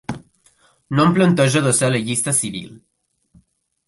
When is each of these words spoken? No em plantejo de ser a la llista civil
No 0.99 1.03
em 1.03 1.11
plantejo 1.17 1.61
de 1.65 1.73
ser 1.79 1.85
a 1.87 1.89
la 1.97 2.01
llista 2.07 2.33
civil 2.39 2.73